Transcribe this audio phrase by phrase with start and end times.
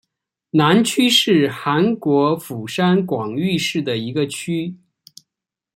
[0.49, 4.75] 南区是韩国釜山广域市的一个区。